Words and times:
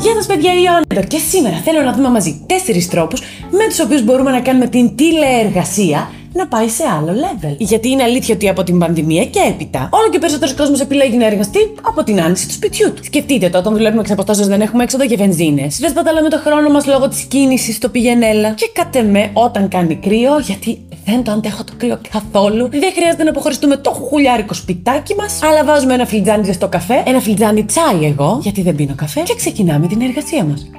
Γεια 0.00 0.14
σας, 0.14 0.26
παιδιά, 0.26 0.52
η 0.52 0.62
Ιωάννα 0.64 0.84
εδώ. 0.88 1.02
Και 1.02 1.18
σήμερα 1.18 1.56
θέλω 1.56 1.82
να 1.82 1.92
δούμε 1.92 2.08
μαζί 2.08 2.42
τέσσερις 2.46 2.88
τρόπους 2.88 3.20
με 3.50 3.66
τους 3.68 3.80
οποίους 3.80 4.04
μπορούμε 4.04 4.30
να 4.30 4.40
κάνουμε 4.40 4.66
την 4.66 4.96
τηλεεργασία 4.96 6.10
να 6.32 6.46
πάει 6.46 6.68
σε 6.68 6.84
άλλο 6.98 7.12
level. 7.12 7.54
Γιατί 7.58 7.88
είναι 7.88 8.02
αλήθεια 8.02 8.34
ότι 8.34 8.48
από 8.48 8.62
την 8.64 8.78
πανδημία 8.78 9.24
και 9.24 9.40
έπειτα, 9.48 9.88
όλο 9.92 10.10
και 10.10 10.18
περισσότερος 10.18 10.54
κόσμος 10.54 10.80
επιλέγει 10.80 11.16
να 11.16 11.26
εργαστεί 11.26 11.58
από 11.82 12.04
την 12.04 12.20
άνοιξη 12.20 12.46
του 12.46 12.52
σπιτιού 12.52 12.92
του. 12.92 13.04
Σκεφτείτε 13.04 13.48
το, 13.48 13.58
όταν 13.58 13.72
δουλεύουμε 13.72 14.00
εξ 14.00 14.10
αποστάσεως 14.10 14.48
δεν 14.48 14.60
έχουμε 14.60 14.82
έξοδο 14.82 15.04
για 15.04 15.16
βενζίνες. 15.16 15.78
Δεν 15.78 15.90
σπαταλάμε 15.90 16.28
το 16.28 16.38
χρόνο 16.38 16.70
μας 16.70 16.86
λόγω 16.86 17.08
της 17.08 17.20
κίνησης 17.22 17.76
στο 17.76 17.88
πηγενέλα. 17.88 18.50
Και 18.50 18.70
κάτε 18.72 19.02
με 19.02 19.30
όταν 19.32 19.68
κάνει 19.68 19.94
κρύο, 19.94 20.38
γιατί 20.38 20.80
δεν 21.04 21.24
το 21.24 21.30
αντέχω 21.30 21.64
το 21.64 21.72
κρύο 21.76 21.98
καθόλου. 22.10 22.68
Δεν 22.70 22.92
χρειάζεται 22.94 23.22
να 23.24 23.30
αποχωριστούμε 23.30 23.76
το 23.76 23.90
χουλιάρικο 23.90 24.54
σπιτάκι 24.54 25.14
μας, 25.14 25.42
αλλά 25.42 25.64
βάζουμε 25.64 25.94
ένα 25.94 26.06
φλιτζάνι 26.06 26.44
ζεστό 26.44 26.68
καφέ, 26.68 27.02
ένα 27.06 27.20
φλιτζάνι 27.20 27.64
τσάι 27.64 28.04
εγώ, 28.04 28.38
γιατί 28.42 28.62
δεν 28.62 28.74
πίνω 28.74 28.94
καφέ, 28.96 29.20
και 29.20 29.34
ξεκινάμε 29.34 29.86
την 29.86 30.00
εργασία 30.00 30.44
μας. 30.44 30.70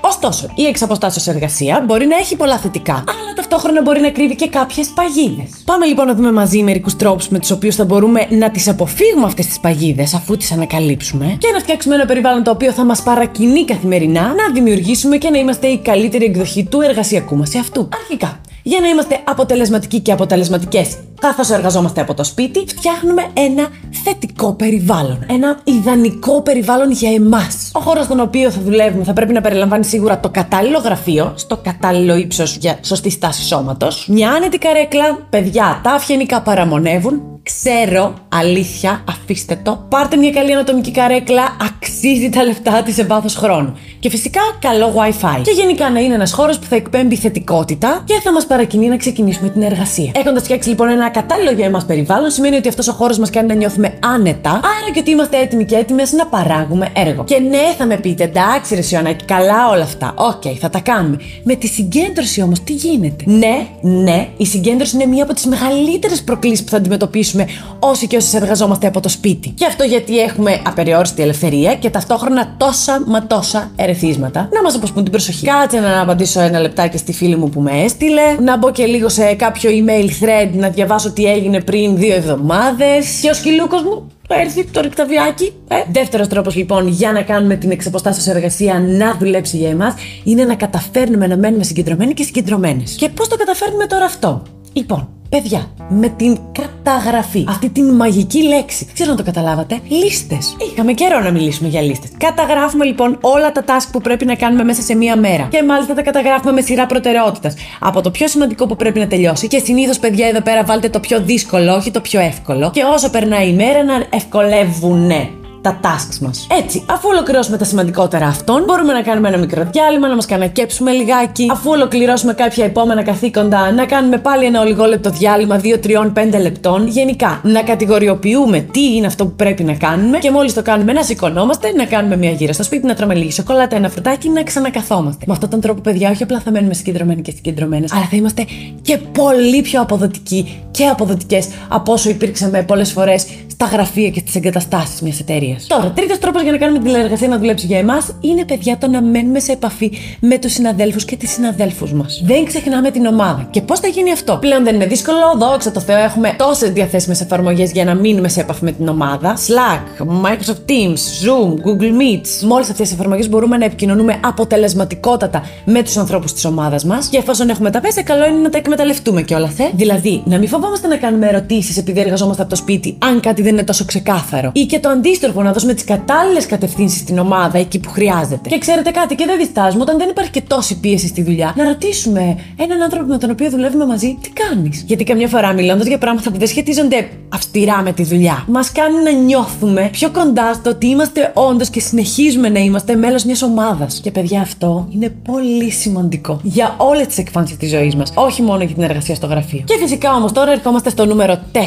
Ωστόσο, 0.00 0.46
η 0.54 0.66
εξαποστάσεως 0.66 1.26
εργασία 1.26 1.84
μπορεί 1.86 2.06
να 2.06 2.16
έχει 2.16 2.36
πολλά 2.36 2.58
θετικά, 2.58 2.92
αλλά 2.92 3.32
ταυτόχρονα 3.34 3.82
μπορεί 3.82 4.00
να 4.00 4.10
κρύβει 4.10 4.34
και 4.34 4.48
κάποιες 4.48 4.88
παγίδες. 4.88 5.50
Πάμε 5.64 5.86
λοιπόν 5.86 6.06
να 6.06 6.14
δούμε 6.14 6.32
μαζί 6.32 6.62
μερικούς 6.62 6.96
τρόπους 6.96 7.28
με 7.28 7.38
τους 7.38 7.50
οποίους 7.50 7.74
θα 7.74 7.84
μπορούμε 7.84 8.26
να 8.30 8.50
τις 8.50 8.68
αποφύγουμε 8.68 9.26
αυτές 9.26 9.46
τις 9.46 9.60
παγίδες 9.60 10.14
αφού 10.14 10.36
τις 10.36 10.52
ανακαλύψουμε 10.52 11.36
και 11.38 11.48
να 11.52 11.58
φτιάξουμε 11.58 11.94
ένα 11.94 12.04
περιβάλλον 12.04 12.42
το 12.42 12.50
οποίο 12.50 12.72
θα 12.72 12.84
μας 12.84 13.02
παρακινεί 13.02 13.64
καθημερινά 13.64 14.22
να 14.22 14.52
δημιουργήσουμε 14.52 15.16
και 15.16 15.30
να 15.30 15.38
είμαστε 15.38 15.66
η 15.66 15.78
καλύτερη 15.78 16.24
εκδοχή 16.24 16.64
του 16.64 16.80
εργασιακού 16.80 17.36
μας 17.36 17.54
εαυτού. 17.54 17.88
Αρχικά, 18.00 18.40
για 18.62 18.80
να 18.80 18.88
είμαστε 18.88 19.20
αποτελεσματικοί 19.24 20.00
και 20.00 20.12
αποτελεσματικές 20.12 20.96
καθώς 21.20 21.50
εργαζόμαστε 21.50 22.00
από 22.00 22.14
το 22.14 22.24
σπίτι, 22.24 22.64
φτιάχνουμε 22.66 23.26
ένα 23.32 23.68
θετικό 24.04 24.52
περιβάλλον. 24.52 25.26
Ένα 25.28 25.60
ιδανικό 25.64 26.42
περιβάλλον 26.42 26.90
για 26.90 27.12
εμάς. 27.12 27.70
Ο 27.74 27.80
χώρος 27.80 28.04
στον 28.04 28.20
οποίο 28.20 28.50
θα 28.50 28.60
δουλεύουμε 28.60 29.04
θα 29.04 29.12
πρέπει 29.12 29.32
να 29.32 29.40
περιλαμβάνει 29.40 29.84
σίγουρα 29.84 30.20
το 30.20 30.28
κατάλληλο 30.28 30.78
γραφείο, 30.78 31.32
στο 31.36 31.56
κατάλληλο 31.56 32.16
ύψος 32.16 32.56
για 32.56 32.78
σωστή 32.82 33.10
στάση 33.10 33.42
σώματος, 33.42 34.08
μια 34.08 34.30
άνετη 34.30 34.58
καρέκλα, 34.58 35.26
παιδιά, 35.30 35.80
τα 35.82 35.90
αυγενικά 35.90 36.42
παραμονεύουν, 36.42 37.22
Ξέρω, 37.42 38.14
αλήθεια, 38.28 39.04
αφήστε 39.08 39.60
το. 39.62 39.86
Πάρτε 39.88 40.16
μια 40.16 40.30
καλή 40.30 40.52
ανατομική 40.52 40.90
καρέκλα, 40.90 41.56
αξίζει 41.98 42.28
τα 42.28 42.44
λεφτά 42.44 42.82
της 42.82 42.94
σε 42.94 43.04
βάθος 43.04 43.34
χρόνου. 43.34 43.76
Και 43.98 44.10
φυσικά 44.10 44.40
καλό 44.60 44.94
WiFi. 44.96 45.40
Και 45.42 45.50
γενικά 45.50 45.90
να 45.90 46.00
είναι 46.00 46.14
ένας 46.14 46.32
χώρος 46.32 46.58
που 46.58 46.66
θα 46.66 46.76
εκπέμπει 46.76 47.16
θετικότητα 47.16 48.02
και 48.04 48.20
θα 48.22 48.32
μας 48.32 48.46
παρακινεί 48.46 48.88
να 48.88 48.96
ξεκινήσουμε 48.96 49.48
την 49.48 49.62
εργασία. 49.62 50.10
Έχοντας 50.14 50.42
φτιάξει 50.42 50.68
λοιπόν 50.68 50.88
ένα 50.88 51.10
κατάλληλο 51.10 51.50
για 51.50 51.66
εμάς 51.66 51.84
περιβάλλον, 51.84 52.30
σημαίνει 52.30 52.56
ότι 52.56 52.68
αυτός 52.68 52.88
ο 52.88 52.92
χώρος 52.92 53.18
μας 53.18 53.30
κάνει 53.30 53.48
να 53.48 53.54
νιώθουμε 53.54 53.98
άνετα, 54.14 54.50
άρα 54.50 54.90
και 54.92 54.98
ότι 54.98 55.10
είμαστε 55.10 55.40
έτοιμοι 55.40 55.64
και 55.64 55.76
έτοιμες 55.76 56.12
να 56.12 56.26
παράγουμε 56.26 56.88
έργο. 56.92 57.24
Και 57.24 57.38
ναι, 57.38 57.74
θα 57.78 57.86
με 57.86 57.96
πείτε, 57.96 58.24
εντάξει, 58.24 58.74
Ρε 58.74 58.80
Σιωνάκη, 58.80 59.24
καλά 59.24 59.68
όλα 59.68 59.82
αυτά. 59.82 60.14
OK, 60.16 60.42
okay, 60.44 60.54
θα 60.60 60.70
τα 60.70 60.80
κάνουμε. 60.80 61.16
Με 61.42 61.54
τη 61.54 61.66
συγκέντρωση 61.66 62.42
όμως, 62.42 62.60
τι 62.60 62.72
γίνεται; 62.72 63.24
Ναι, 63.26 63.66
ναι, 63.80 64.28
η 64.36 64.46
συγκέντρωση 64.46 64.96
είναι 64.96 65.06
μία 65.06 65.22
από 65.22 65.34
τις 65.34 65.46
μεγαλύτερες 65.46 66.22
προκλήσεις 66.22 66.64
που 66.64 66.70
θα 66.70 66.76
αντιμετωπίσουμε 66.76 67.46
όσοι 67.78 68.06
και 68.06 68.16
όσε 68.16 68.36
εργαζόμαστε 68.36 68.86
από 68.86 69.00
το 69.00 69.08
σπίτι. 69.08 69.48
Και 69.48 69.66
αυτό 69.66 69.84
γιατί 69.84 70.18
έχουμε 70.18 70.60
απεριόριστη 70.66 71.22
ελευθερία 71.22 71.74
και 71.74 71.87
ταυτόχρονα 71.90 72.54
τόσα 72.56 73.02
μα 73.06 73.26
τόσα 73.26 73.70
ερεθίσματα 73.76 74.48
να 74.52 74.62
μας 74.62 74.74
αποσπούν 74.74 75.02
την 75.02 75.12
προσοχή. 75.12 75.46
Κάτσε 75.46 75.80
να 75.80 76.00
απαντήσω 76.00 76.40
ένα 76.40 76.60
λεπτάκι 76.60 76.98
στη 76.98 77.12
φίλη 77.12 77.36
μου 77.36 77.48
που 77.48 77.60
με 77.60 77.70
έστειλε, 77.82 78.36
να 78.40 78.56
μπω 78.56 78.70
και 78.70 78.86
λίγο 78.86 79.08
σε 79.08 79.34
κάποιο 79.34 79.70
email 79.70 80.24
thread 80.24 80.50
να 80.52 80.68
διαβάσω 80.68 81.10
τι 81.10 81.24
έγινε 81.24 81.60
πριν 81.60 81.96
δύο 81.96 82.14
εβδομάδες. 82.14 83.18
Και 83.20 83.30
ο 83.30 83.34
σκυλούκος 83.34 83.82
μου 83.82 84.06
έρθει 84.28 84.64
το 84.64 84.80
ρηκταβιάκι. 84.80 85.52
Ε. 85.68 85.76
Δεύτερος 85.92 86.28
τρόπος 86.28 86.54
λοιπόν 86.54 86.88
για 86.88 87.12
να 87.12 87.22
κάνουμε 87.22 87.56
την 87.56 87.70
εξαποστάσεως 87.70 88.26
εργασία 88.26 88.80
να 88.80 89.16
δουλέψει 89.18 89.56
για 89.56 89.68
εμάς 89.68 89.94
είναι 90.24 90.44
να 90.44 90.54
καταφέρνουμε 90.54 91.26
να 91.26 91.36
μένουμε 91.36 91.64
συγκεντρωμένοι 91.64 92.14
και 92.14 92.22
συγκεντρωμένες. 92.22 92.94
Και 92.94 93.08
πώς 93.08 93.28
το 93.28 93.36
καταφέρνουμε 93.36 93.86
τώρα 93.86 94.04
αυτό; 94.04 94.42
Λοιπόν, 94.72 95.08
Παιδιά, 95.28 95.70
με 95.88 96.08
την 96.08 96.38
καταγραφή. 96.52 97.44
Αυτή 97.48 97.68
την 97.68 97.94
μαγική 97.94 98.42
λέξη. 98.42 98.88
Ξέρω 98.94 99.10
να 99.10 99.16
το 99.16 99.22
καταλάβατε. 99.22 99.78
Λίστες. 99.88 100.56
Είχαμε 100.72 100.92
καιρό 100.92 101.20
να 101.20 101.30
μιλήσουμε 101.30 101.68
για 101.68 101.80
λίστες. 101.80 102.10
Καταγράφουμε 102.16 102.84
λοιπόν 102.84 103.18
όλα 103.20 103.52
τα 103.52 103.64
task 103.66 103.88
που 103.92 104.00
πρέπει 104.00 104.24
να 104.24 104.34
κάνουμε 104.34 104.64
μέσα 104.64 104.82
σε 104.82 104.94
μία 104.94 105.16
μέρα. 105.16 105.48
Και 105.50 105.62
μάλιστα 105.62 105.94
τα 105.94 106.02
καταγράφουμε 106.02 106.52
με 106.52 106.60
σειρά 106.60 106.86
προτεραιότητας. 106.86 107.54
Από 107.80 108.00
το 108.00 108.10
πιο 108.10 108.28
σημαντικό 108.28 108.66
που 108.66 108.76
πρέπει 108.76 108.98
να 108.98 109.06
τελειώσει. 109.06 109.48
Και 109.48 109.58
συνήθως, 109.58 109.98
παιδιά, 109.98 110.26
εδώ 110.28 110.40
πέρα 110.40 110.64
βάλτε 110.64 110.88
το 110.88 111.00
πιο 111.00 111.20
δύσκολο, 111.20 111.74
όχι 111.74 111.90
το 111.90 112.00
πιο 112.00 112.20
εύκολο. 112.20 112.70
Και 112.70 112.82
όσο 112.94 113.10
περνάει 113.10 113.48
η 113.48 113.52
μέρα 113.52 113.84
να 113.84 114.06
ευκολεύουνε 114.10 115.30
τα 115.60 115.80
tasks 115.82 116.18
μας. 116.20 116.46
Έτσι, 116.60 116.84
αφού 116.90 117.08
ολοκληρώσουμε 117.08 117.56
τα 117.56 117.64
σημαντικότερα 117.64 118.26
αυτών, 118.26 118.64
μπορούμε 118.64 118.92
να 118.92 119.02
κάνουμε 119.02 119.28
ένα 119.28 119.36
μικρό 119.38 119.68
διάλειμμα, 119.72 120.08
να 120.08 120.14
μας 120.14 120.26
κανακέψουμε 120.26 120.90
λιγάκι. 120.92 121.48
Αφού 121.52 121.70
ολοκληρώσουμε 121.70 122.32
κάποια 122.32 122.64
επόμενα 122.64 123.02
καθήκοντα, 123.02 123.72
να 123.72 123.84
κάνουμε 123.86 124.18
πάλι 124.18 124.44
ένα 124.44 124.60
ολιγόλεπτο 124.60 125.10
διάλειμμα 125.10 125.60
2-3-5 125.60 126.40
λεπτών. 126.40 126.86
Γενικά, 126.86 127.40
να 127.42 127.62
κατηγοριοποιούμε 127.62 128.60
τι 128.60 128.96
είναι 128.96 129.06
αυτό 129.06 129.24
που 129.26 129.32
πρέπει 129.32 129.64
να 129.64 129.74
κάνουμε 129.74 130.18
και 130.18 130.30
μόλις 130.30 130.54
το 130.54 130.62
κάνουμε 130.62 130.92
να 130.92 131.02
σηκωνόμαστε, 131.02 131.72
να 131.72 131.84
κάνουμε 131.84 132.16
μια 132.16 132.30
γύρα 132.30 132.52
στο 132.52 132.62
σπίτι, 132.62 132.86
να 132.86 132.94
τρώμε 132.94 133.14
λίγη 133.14 133.32
σοκολάτα, 133.32 133.76
ένα 133.76 133.88
φρουτάκι, 133.88 134.28
να 134.28 134.42
ξανακαθόμαστε. 134.42 135.24
Με 135.26 135.32
αυτόν 135.32 135.50
τον 135.50 135.60
τρόπο, 135.60 135.80
παιδιά, 135.80 136.10
όχι 136.10 136.22
απλά 136.22 136.40
θα 136.40 136.50
μένουμε 136.50 136.74
συγκεντρωμένοι 136.74 137.22
και 137.22 137.30
συγκεντρωμένες, 137.30 137.92
αλλά 137.92 138.04
θα 138.10 138.16
είμαστε 138.16 138.44
και 138.82 138.98
πολύ 138.98 139.62
πιο 139.62 139.80
αποδοτικοί 139.80 140.62
και 140.78 140.86
αποδοτικές 140.86 141.48
από 141.68 141.92
όσο 141.92 142.10
υπήρξαμε 142.10 142.62
πολλές 142.62 142.92
φορές 142.92 143.26
στα 143.46 143.66
γραφεία 143.66 144.10
και 144.10 144.20
στις 144.20 144.34
εγκαταστάσεις 144.34 145.00
μιας 145.00 145.20
εταιρείας. 145.20 145.66
Τώρα, 145.66 145.90
τρίτος 145.90 146.18
τρόπος 146.18 146.42
για 146.42 146.52
να 146.52 146.58
κάνουμε 146.58 146.78
την 146.78 146.86
τηλεεργασία 146.86 147.28
να 147.28 147.38
δουλέψει 147.38 147.66
για 147.66 147.78
εμάς 147.78 148.14
είναι, 148.20 148.44
παιδιά, 148.44 148.78
το 148.78 148.88
να 148.88 149.02
μένουμε 149.02 149.40
σε 149.40 149.52
επαφή 149.52 149.92
με 150.20 150.38
τους 150.38 150.52
συναδέλφους 150.52 151.04
και 151.04 151.16
τις 151.16 151.30
συναδέλφους 151.30 151.92
μας. 151.92 152.22
Δεν 152.24 152.44
ξεχνάμε 152.44 152.90
την 152.90 153.06
ομάδα. 153.06 153.48
Και 153.50 153.60
πώς 153.62 153.80
θα 153.80 153.88
γίνει 153.88 154.12
αυτό; 154.12 154.38
Πλέον 154.40 154.64
δεν 154.64 154.74
είναι 154.74 154.86
δύσκολο, 154.86 155.18
δόξα 155.38 155.70
τω 155.70 155.80
Θεώ, 155.80 155.96
έχουμε 155.96 156.34
τόσες 156.38 156.70
διαθέσιμες 156.70 157.20
εφαρμογές 157.20 157.72
για 157.72 157.84
να 157.84 157.94
μείνουμε 157.94 158.28
σε 158.28 158.40
επαφή 158.40 158.64
με 158.64 158.72
την 158.72 158.88
ομάδα. 158.88 159.36
Slack, 159.36 160.04
Microsoft 160.24 160.70
Teams, 160.70 161.00
Zoom, 161.24 161.50
Google 161.50 161.92
Meets. 162.00 162.28
Με 162.40 162.54
όλες 162.54 162.70
αυτές 162.70 162.88
τις 162.88 162.92
εφαρμογές 162.92 163.28
μπορούμε 163.28 163.56
να 163.56 163.64
επικοινωνούμε 163.64 164.20
αποτελεσματικότατα 164.24 165.42
με 165.64 165.82
τους 165.82 165.96
ανθρώπους 165.96 166.32
της 166.32 166.44
ομάδας 166.44 166.84
μας. 166.84 167.08
Και 167.08 167.18
εφόσον 167.18 167.48
έχουμε 167.48 167.70
τα 167.70 167.80
πέσα, 167.80 168.02
καλό 168.02 168.26
είναι 168.26 168.38
να 168.38 168.50
τα 168.50 168.58
εκμεταλλευτούμε 168.58 169.22
κιόλας, 169.22 169.54
θε. 169.54 169.64
Δηλαδή, 169.74 170.22
να 170.24 170.38
μην 170.38 170.48
φοβόμαστε 170.48 170.67
να 170.88 170.96
κάνουμε 170.96 171.26
ερωτήσεις 171.26 171.76
επειδή 171.76 172.00
εργαζόμαστε 172.00 172.42
από 172.42 172.50
το 172.50 172.56
σπίτι, 172.56 172.96
αν 172.98 173.20
κάτι 173.20 173.42
δεν 173.42 173.52
είναι 173.52 173.64
τόσο 173.64 173.84
ξεκάθαρο. 173.84 174.50
Ή 174.54 174.64
και 174.64 174.78
το 174.78 174.88
αντίστροφο, 174.88 175.42
να 175.42 175.52
δώσουμε 175.52 175.74
τις 175.74 175.84
κατάλληλες 175.84 176.46
κατευθύνσεις 176.46 177.00
στην 177.00 177.18
ομάδα 177.18 177.58
εκεί 177.58 177.78
που 177.78 177.90
χρειάζεται. 177.90 178.48
Και 178.48 178.58
ξέρετε 178.58 178.90
κάτι, 178.90 179.14
και 179.14 179.24
δεν 179.26 179.36
διστάζουμε 179.38 179.82
όταν 179.82 179.98
δεν 179.98 180.08
υπάρχει 180.08 180.30
και 180.30 180.40
τόση 180.40 180.80
πίεση 180.80 181.06
στη 181.06 181.22
δουλειά, 181.22 181.52
να 181.56 181.64
ρωτήσουμε 181.64 182.36
έναν 182.56 182.82
άνθρωπο 182.82 183.06
με 183.06 183.18
τον 183.18 183.30
οποίο 183.30 183.50
δουλεύουμε 183.50 183.86
μαζί, 183.86 184.18
τι 184.22 184.30
κάνεις; 184.30 184.84
Γιατί 184.86 185.04
καμιά 185.04 185.28
φορά 185.28 185.52
μιλώντας 185.52 185.86
για 185.86 185.98
πράγματα 185.98 186.30
που 186.30 186.38
δεν 186.38 186.48
σχετίζονται 186.48 187.08
αυστηρά 187.28 187.82
με 187.82 187.92
τη 187.92 188.02
δουλειά, 188.04 188.44
μας 188.48 188.72
κάνει 188.72 189.02
να 189.04 189.10
νιώθουμε 189.10 189.88
πιο 189.92 190.10
κοντά 190.10 190.52
στο 190.54 190.70
ότι 190.70 190.86
είμαστε 190.86 191.30
όντως 191.34 191.70
και 191.70 191.80
συνεχίζουμε 191.80 192.48
να 192.48 192.58
είμαστε 192.58 192.94
μέλος 192.94 193.24
μιας 193.24 193.42
ομάδας. 193.42 194.00
Και 194.02 194.10
παιδιά, 194.10 194.40
αυτό 194.40 194.88
είναι 194.90 195.08
πολύ 195.08 195.70
σημαντικό 195.70 196.40
για 196.42 196.74
όλες 196.78 197.06
τις 197.06 197.18
εκφάνσεις 197.18 197.56
της 197.56 197.70
ζωής 197.70 197.94
μας, 197.94 198.12
όχι 198.14 198.42
μόνο 198.42 198.62
για 198.64 198.74
την 198.74 198.82
εργασία 198.82 199.14
στο 199.14 199.26
γραφείο. 199.26 199.62
Και 199.64 199.76
φυσικά 199.80 200.14
όμως 200.14 200.32
τώρα 200.32 200.52
ερχόμαστε 200.58 200.90
στο 200.90 201.06
νούμερο 201.06 201.38
4, 201.52 201.58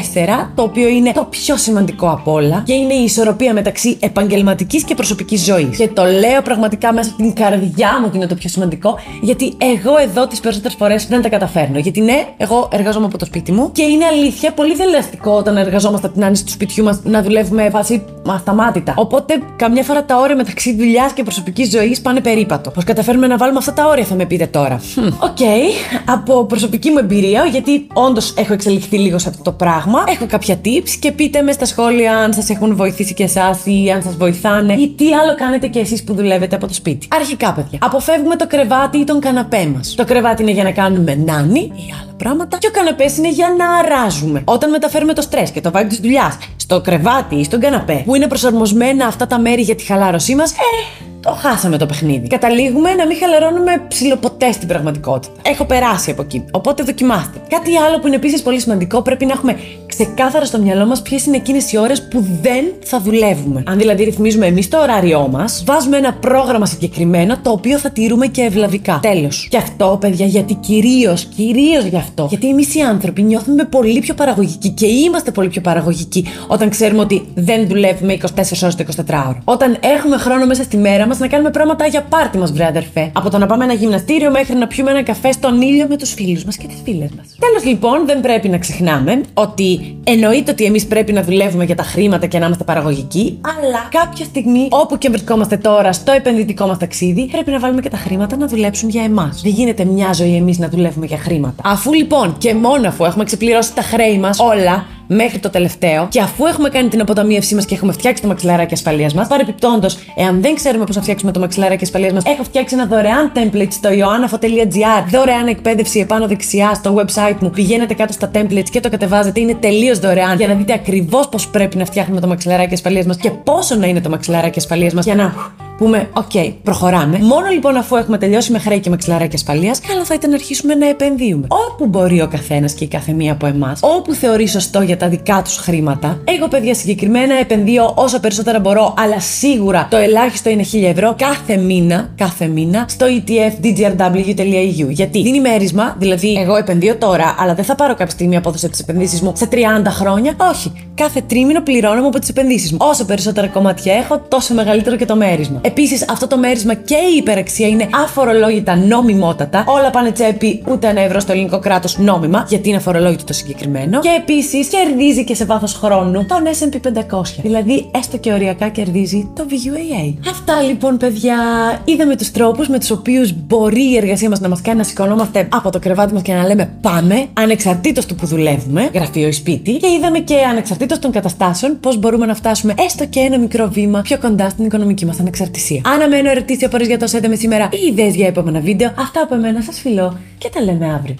το 0.54 0.62
οποίο 0.62 0.88
είναι 0.88 1.12
το 1.12 1.26
πιο 1.30 1.56
σημαντικό 1.56 2.10
από 2.10 2.32
όλα 2.32 2.62
και 2.66 2.72
είναι 2.72 2.94
η 2.94 3.02
ισορροπία 3.04 3.52
μεταξύ 3.52 3.96
επαγγελματικής 4.00 4.84
και 4.84 4.94
προσωπικής 4.94 5.44
ζωής. 5.44 5.76
Και 5.76 5.88
το 5.88 6.04
λέω 6.04 6.42
πραγματικά 6.42 6.92
μέσα 6.92 7.10
από 7.12 7.22
την 7.22 7.34
καρδιά 7.34 7.98
μου 8.00 8.04
ότι 8.06 8.16
είναι 8.16 8.26
το 8.26 8.34
πιο 8.34 8.48
σημαντικό, 8.48 8.98
γιατί 9.20 9.54
εγώ 9.58 9.96
εδώ 9.96 10.26
τις 10.26 10.40
περισσότερες 10.40 10.76
φορές 10.76 11.06
δεν 11.06 11.22
τα 11.22 11.28
καταφέρνω. 11.28 11.78
Γιατί 11.78 12.00
ναι, 12.00 12.26
εγώ 12.36 12.68
εργάζομαι 12.72 13.06
από 13.06 13.18
το 13.18 13.24
σπίτι 13.24 13.52
μου 13.52 13.72
και 13.72 13.82
είναι 13.82 14.04
αλήθεια 14.04 14.52
πολύ 14.52 14.74
δελεαστικό 14.74 15.32
όταν 15.32 15.56
εργαζόμαστε 15.56 16.06
από 16.06 16.14
την 16.14 16.24
άνεση 16.24 16.44
του 16.44 16.50
σπιτιού 16.50 16.84
μας 16.84 17.00
να 17.04 17.22
δουλεύουμε 17.22 17.68
βασικά 17.70 18.04
ασταμάτητα. 18.28 18.94
Οπότε 18.96 19.42
καμιά 19.56 19.82
φορά 19.82 20.04
τα 20.04 20.16
όρια 20.16 20.36
μεταξύ 20.36 20.76
δουλειάς 20.76 21.12
και 21.12 21.22
προσωπικής 21.22 21.70
ζωής 21.70 22.00
πάνε 22.00 22.20
περίπατο. 22.20 22.70
Πώς 22.70 22.84
καταφέρουμε 22.84 23.26
να 23.26 23.36
βάλουμε 23.36 23.58
αυτά 23.58 23.72
τα 23.72 23.88
όρια, 23.88 24.04
θα 24.04 24.14
με 24.14 24.24
πείτε 24.24 24.46
τώρα. 24.46 24.80
OK, 25.18 25.36
okay. 25.38 26.00
από 26.06 26.44
προσωπική 26.44 26.90
μου 26.90 26.98
εμπειρία, 26.98 27.44
γιατί 27.44 27.86
όντως 27.92 28.34
έχω 28.36 28.52
εξελιχθεί 28.52 28.81
λίγο 28.90 29.18
σε 29.18 29.28
αυτό 29.28 29.42
το 29.42 29.52
πράγμα, 29.52 30.04
έχω 30.08 30.26
κάποια 30.26 30.60
tips 30.64 30.90
και 31.00 31.12
πείτε 31.12 31.42
με 31.42 31.52
στα 31.52 31.64
σχόλια 31.64 32.16
αν 32.16 32.32
σας 32.32 32.50
έχουν 32.50 32.76
βοηθήσει 32.76 33.14
και 33.14 33.22
εσάς 33.22 33.60
ή 33.64 33.90
αν 33.90 34.02
σας 34.02 34.16
βοηθάνε 34.16 34.72
ή 34.72 34.88
τι 34.88 35.14
άλλο 35.14 35.34
κάνετε 35.34 35.66
και 35.66 35.78
εσείς 35.78 36.04
που 36.04 36.14
δουλεύετε 36.14 36.56
από 36.56 36.66
το 36.66 36.74
σπίτι. 36.74 37.08
Αρχικά, 37.10 37.52
παιδιά, 37.52 37.78
αποφεύγουμε 37.82 38.36
το 38.36 38.46
κρεβάτι 38.46 38.98
ή 38.98 39.04
τον 39.04 39.20
καναπέ 39.20 39.72
μας. 39.74 39.94
Το 39.94 40.04
κρεβάτι 40.04 40.42
είναι 40.42 40.50
για 40.50 40.64
να 40.64 40.70
κάνουμε 40.70 41.14
νάνι 41.14 41.60
ή 41.60 41.94
άλλα 42.02 42.12
πράγματα 42.16 42.58
και 42.58 42.66
ο 42.66 42.70
καναπές 42.70 43.16
είναι 43.16 43.30
για 43.30 43.54
να 43.58 43.70
αράζουμε. 43.70 44.42
Όταν 44.44 44.70
μεταφέρουμε 44.70 45.12
το 45.12 45.22
στρες 45.22 45.50
και 45.50 45.60
το 45.60 45.70
vibe 45.74 45.86
της 45.88 45.98
δουλειάς 45.98 46.38
στο 46.56 46.80
κρεβάτι 46.80 47.34
ή 47.34 47.44
στον 47.44 47.60
καναπέ, 47.60 48.02
που 48.04 48.14
είναι 48.14 48.26
προσαρμοσμένα 48.26 49.06
αυτά 49.06 49.26
τα 49.26 49.38
μέρη 49.40 49.62
για 49.62 49.74
τη 49.74 49.84
χαλάρωσή 49.84 50.34
μας, 50.34 50.52
ε, 50.52 51.11
το 51.22 51.30
χάσαμε 51.30 51.76
το 51.78 51.86
παιχνίδι. 51.86 52.26
Καταλήγουμε 52.26 52.94
να 52.94 53.06
μην 53.06 53.16
χαλαρώνουμε 53.16 53.84
ψηλοποτέ 53.88 54.52
στην 54.52 54.68
πραγματικότητα. 54.68 55.32
Έχω 55.42 55.64
περάσει 55.64 56.10
από 56.10 56.22
εκεί, 56.22 56.44
οπότε 56.50 56.82
δοκιμάστε. 56.82 57.38
Κάτι 57.48 57.76
άλλο 57.76 57.98
που 57.98 58.06
είναι 58.06 58.16
επίσης 58.16 58.42
πολύ 58.42 58.60
σημαντικό, 58.60 59.02
πρέπει 59.02 59.26
να 59.26 59.32
έχουμε 59.32 59.56
ξεκάθαρα 59.96 60.44
στο 60.44 60.58
μυαλό 60.58 60.86
μας 60.86 61.02
ποιες 61.02 61.26
είναι 61.26 61.36
εκείνες 61.36 61.72
οι 61.72 61.78
ώρες 61.78 62.02
που 62.02 62.24
δεν 62.42 62.64
θα 62.84 63.00
δουλεύουμε. 63.00 63.62
Αν 63.66 63.78
δηλαδή 63.78 64.04
ρυθμίζουμε 64.04 64.46
εμείς 64.46 64.68
το 64.68 64.78
ωράριό 64.78 65.28
μας, 65.28 65.62
βάζουμε 65.66 65.96
ένα 65.96 66.12
πρόγραμμα 66.12 66.66
συγκεκριμένο 66.66 67.38
το 67.42 67.50
οποίο 67.50 67.78
θα 67.78 67.90
τηρούμε 67.90 68.26
και 68.26 68.42
ευλαβικά. 68.42 68.98
Τέλος. 69.02 69.46
Και 69.50 69.56
αυτό, 69.56 69.98
παιδιά, 70.00 70.26
γιατί 70.26 70.54
κυρίως, 70.54 71.24
κυρίως 71.24 71.84
γι' 71.84 71.96
αυτό. 71.96 72.26
Γιατί 72.28 72.48
εμείς 72.48 72.74
οι 72.74 72.80
άνθρωποι 72.80 73.22
νιώθουμε 73.22 73.64
πολύ 73.64 74.00
πιο 74.00 74.14
παραγωγικοί 74.14 74.68
και 74.68 74.86
είμαστε 74.86 75.30
πολύ 75.30 75.48
πιο 75.48 75.60
παραγωγικοί 75.60 76.24
όταν 76.46 76.68
ξέρουμε 76.68 77.00
ότι 77.00 77.26
δεν 77.34 77.68
δουλεύουμε 77.68 78.12
24 78.12 78.62
ώρες 78.62 78.74
το 78.74 78.84
24ωρο. 79.06 79.36
Όταν 79.44 79.78
έχουμε 79.80 80.16
χρόνο 80.16 80.46
μέσα 80.46 80.62
στη 80.62 80.76
μέρα 80.76 81.06
μας 81.06 81.18
να 81.18 81.28
κάνουμε 81.28 81.50
πράγματα 81.50 81.86
για 81.86 82.02
πάρτι 82.02 82.38
μας, 82.38 82.52
βρε 82.52 82.64
αδερφέ. 82.64 83.10
Από 83.12 83.30
το 83.30 83.38
να 83.38 83.46
πάμε 83.46 83.64
ένα 83.64 83.72
γυμναστήριο 83.72 84.30
μέχρι 84.30 84.54
να 84.54 84.66
πιούμε 84.66 84.90
ένα 84.90 85.02
καφέ 85.02 85.32
στον 85.32 85.60
ήλιο 85.60 85.86
με 85.88 85.96
τους 85.96 86.12
φίλους 86.12 86.44
μας 86.44 86.56
και 86.56 86.66
τις 86.66 86.80
φίλες 86.84 87.10
μας. 87.16 87.26
Τέλος 87.38 87.64
λοιπόν, 87.64 88.06
δεν 88.06 88.20
πρέπει 88.20 88.48
να 88.48 88.58
ξεχνάμε 88.58 89.20
ότι 89.34 89.91
εννοείται 90.04 90.50
ότι 90.50 90.64
εμείς 90.64 90.86
πρέπει 90.86 91.12
να 91.12 91.22
δουλεύουμε 91.22 91.64
για 91.64 91.74
τα 91.74 91.82
χρήματα 91.82 92.26
και 92.26 92.38
να 92.38 92.46
είμαστε 92.46 92.64
παραγωγικοί, 92.64 93.38
αλλά 93.58 93.88
κάποια 93.90 94.24
στιγμή, 94.24 94.68
όπου 94.70 94.98
και 94.98 95.08
βρισκόμαστε 95.08 95.56
τώρα 95.56 95.92
στο 95.92 96.12
επενδυτικό 96.12 96.66
μας 96.66 96.78
ταξίδι, 96.78 97.28
πρέπει 97.32 97.50
να 97.50 97.58
βάλουμε 97.58 97.80
και 97.80 97.88
τα 97.88 97.96
χρήματα 97.96 98.36
να 98.36 98.46
δουλέψουν 98.46 98.88
για 98.88 99.02
εμάς. 99.02 99.40
Δεν 99.42 99.52
γίνεται 99.52 99.84
μια 99.84 100.12
ζωή 100.12 100.34
εμείς 100.36 100.58
να 100.58 100.68
δουλεύουμε 100.68 101.06
για 101.06 101.18
χρήματα. 101.18 101.62
Αφού 101.64 101.92
λοιπόν 101.92 102.34
και 102.38 102.54
μόνο 102.54 102.88
αφού 102.88 103.04
έχουμε 103.04 103.24
ξεπληρώσει 103.24 103.74
τα 103.74 103.82
χρέη 103.82 104.18
μας 104.18 104.38
όλα, 104.38 104.86
μέχρι 105.14 105.38
το 105.38 105.50
τελευταίο. 105.50 106.06
Και 106.10 106.20
αφού 106.20 106.46
έχουμε 106.46 106.68
κάνει 106.68 106.88
την 106.88 107.00
αποταμίευσή 107.00 107.54
μας 107.54 107.64
και 107.64 107.74
έχουμε 107.74 107.92
φτιάξει 107.92 108.22
το 108.22 108.28
μαξιλαράκι 108.28 108.74
ασφαλείας 108.74 109.14
μας, 109.14 109.28
παρεπιπτόντως, 109.28 109.98
εάν 110.16 110.40
δεν 110.40 110.54
ξέρουμε 110.54 110.84
πώς 110.84 110.96
να 110.96 111.02
φτιάξουμε 111.02 111.32
το 111.32 111.40
μαξιλαράκι 111.40 111.84
ασφαλείας 111.84 112.12
μας, 112.12 112.24
έχω 112.24 112.44
φτιάξει 112.44 112.74
ένα 112.74 112.86
δωρεάν 112.86 113.32
template 113.34 113.72
στο 113.72 113.90
ioannafo.gr, 113.90 115.04
δωρεάν 115.10 115.46
εκπαίδευση 115.46 115.98
επάνω 115.98 116.26
δεξιά 116.26 116.74
στο 116.74 116.94
website 116.94 117.36
μου. 117.40 117.50
Πηγαίνετε 117.50 117.94
κάτω 117.94 118.12
στα 118.12 118.30
templates 118.34 118.70
και 118.70 118.80
το 118.80 118.90
κατεβάζετε, 118.90 119.40
είναι 119.40 119.54
τελείως 119.54 119.98
δωρεάν 119.98 120.36
για 120.36 120.48
να 120.48 120.54
δείτε 120.54 120.72
ακριβώς 120.72 121.28
πώς 121.28 121.48
πρέπει 121.48 121.76
να 121.76 121.84
φτιάχνουμε 121.84 122.20
το 122.20 122.26
μαξιλαράκι 122.26 122.74
ασφαλείας 122.74 123.06
μας 123.06 123.16
και 123.16 123.30
πόσο 123.30 123.74
να 123.74 123.86
είναι 123.86 124.00
το 124.00 124.08
μαξιλαράκι 124.08 124.58
ασφαλείας 124.58 124.92
μας 124.92 125.04
για 125.04 125.14
να 125.14 125.34
πούμε, 125.78 126.08
OK, 126.14 126.52
προχωράμε. 126.62 127.18
Μόνο 127.18 127.46
λοιπόν 127.52 127.76
αφού 127.76 127.96
έχουμε 127.96 128.18
τελειώσει 128.18 128.52
με 128.52 128.58
χρέη 128.58 128.80
και 128.80 128.90
με 128.90 128.96
ξυλαράκια 128.96 129.34
ασφαλείας, 129.34 129.80
καλό 129.80 130.04
θα 130.04 130.14
ήταν 130.14 130.30
να 130.30 130.36
αρχίσουμε 130.36 130.74
να 130.74 130.88
επενδύουμε. 130.88 131.46
Όπου 131.70 131.86
μπορεί 131.86 132.20
ο 132.22 132.28
καθένας 132.28 132.72
και 132.72 132.84
η 132.84 132.88
καθεμία 132.88 133.32
από 133.32 133.46
εμάς, 133.46 133.80
όπου 133.82 134.14
θεωρεί 134.14 134.46
σωστό 134.46 134.80
για 134.80 134.96
τα 134.96 135.08
δικά 135.08 135.42
τους 135.44 135.56
χρήματα. 135.56 136.20
Εγώ, 136.24 136.48
παιδιά, 136.48 136.74
συγκεκριμένα 136.74 137.34
επενδύω 137.34 137.92
όσο 137.96 138.20
περισσότερα 138.20 138.60
μπορώ, 138.60 138.94
αλλά 138.98 139.20
σίγουρα 139.20 139.86
το 139.90 139.96
ελάχιστο 139.96 140.50
είναι 140.50 140.64
1000 140.72 140.82
ευρώ 140.82 141.14
κάθε 141.18 141.56
μήνα, 141.56 142.10
κάθε 142.16 142.46
μήνα 142.46 142.84
στο 142.88 143.06
ETF 143.06 143.64
dgrw.eu. 143.64 144.88
Γιατί 144.88 145.22
δίνει 145.22 145.40
μέρισμα, 145.40 145.96
δηλαδή 145.98 146.34
εγώ 146.34 146.56
επενδύω 146.56 146.96
τώρα, 146.96 147.34
αλλά 147.38 147.54
δεν 147.54 147.64
θα 147.64 147.74
πάρω 147.74 147.94
κάποια 147.94 148.12
στιγμή 148.12 148.36
απόδοση 148.36 148.64
από 148.64 148.74
τις 148.74 148.82
επενδύσεις 148.82 149.20
μου 149.20 149.32
σε 149.36 149.48
30 149.52 149.56
χρόνια. 149.88 150.32
Όχι. 150.50 150.72
Κάθε 150.94 151.20
τρίμηνο 151.20 151.60
πληρώνω 151.60 152.06
από 152.06 152.18
τις 152.18 152.28
επενδύσεις 152.28 152.72
μου. 152.72 152.78
Όσο 152.80 153.04
περισσότερα 153.04 153.46
κομμάτια 153.46 153.94
έχω, 153.94 154.20
τόσο 154.28 154.54
μεγαλύτερο 154.54 154.96
και 154.96 155.04
το 155.04 155.16
μέρισμα. 155.16 155.60
Επίσης, 155.64 156.04
αυτό 156.10 156.26
το 156.26 156.38
μέρισμα 156.38 156.74
και 156.74 156.94
η 156.94 157.16
υπεραξία 157.16 157.68
είναι 157.68 157.88
αφορολόγητα 158.04 158.76
νομιμότατα. 158.76 159.64
Όλα 159.66 159.90
πάνε 159.90 160.10
τσέπη, 160.12 160.62
ούτε 160.68 160.88
ένα 160.88 161.00
ευρώ 161.00 161.20
στο 161.20 161.32
ελληνικό 161.32 161.58
κράτος 161.58 161.98
νόμιμα, 161.98 162.44
γιατί 162.48 162.68
είναι 162.68 162.76
αφορολόγητο 162.76 163.24
το 163.24 163.32
συγκεκριμένο. 163.32 164.00
Και 164.00 164.08
επίσης 164.20 164.68
κερδίζει 164.68 165.24
και 165.24 165.34
σε 165.34 165.44
βάθος 165.44 165.74
χρόνου 165.74 166.26
τον 166.26 166.42
SP 166.58 166.74
500. 166.80 167.22
Δηλαδή, 167.42 167.90
έστω 167.94 168.16
και 168.16 168.32
οριακά 168.32 168.68
κερδίζει 168.68 169.30
το 169.34 169.46
VUAA. 169.50 170.14
Αυτά 170.30 170.60
λοιπόν, 170.60 170.96
παιδιά. 170.96 171.36
Είδαμε 171.84 172.16
τους 172.16 172.30
τρόπους 172.30 172.68
με 172.68 172.78
τους 172.78 172.90
οποίους 172.90 173.32
μπορεί 173.46 173.90
η 173.90 173.96
εργασία 173.96 174.28
μας 174.28 174.40
να 174.40 174.48
μας 174.48 174.60
κάνει 174.60 174.78
να 174.78 174.84
σηκωνόμαστε 174.84 175.48
από 175.52 175.70
το 175.70 175.78
κρεβάτι 175.78 176.12
μας 176.12 176.22
και 176.22 176.32
να 176.32 176.46
λέμε 176.46 176.72
πάμε, 176.80 177.26
ανεξαρτήτως 177.32 178.06
του 178.06 178.14
που 178.14 178.26
δουλεύουμε, 178.26 178.90
γραφείο 178.94 179.28
ή 179.28 179.32
σπίτι. 179.32 179.72
Και 179.72 179.88
είδαμε 179.98 180.18
και 180.18 180.36
ανεξαρτήτως 180.50 180.98
των 180.98 181.10
καταστάσεων 181.10 181.80
πώς 181.80 181.98
μπορούμε 181.98 182.26
να 182.26 182.34
φτάσουμε 182.34 182.74
έστω 182.78 183.06
και 183.06 183.20
ένα 183.20 183.38
μικρό 183.38 183.68
βήμα 183.68 184.00
πιο 184.00 184.18
κοντά 184.18 184.48
στην 184.48 184.64
οικονομική 184.64 185.06
μας 185.06 185.18
ανεξαρτησία. 185.52 185.82
Αναμένω 185.84 186.30
ερωτήσει 186.30 186.64
απορίε 186.64 186.86
για 186.86 186.98
το 186.98 187.06
σέντε 187.06 187.28
με 187.28 187.34
σήμερα 187.34 187.68
ή 187.72 187.86
ιδέες 187.86 188.14
για 188.14 188.26
επόμενα 188.26 188.60
βίντεο. 188.60 188.94
Αυτά 188.98 189.22
από 189.22 189.34
εμένα 189.34 189.62
σας 189.62 189.80
φιλώ 189.80 190.18
και 190.38 190.48
τα 190.48 190.62
λέμε 190.62 190.92
αύριο. 190.92 191.14